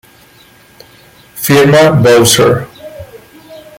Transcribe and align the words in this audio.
Firma: 1.35 1.91
Bowser. 1.91 2.65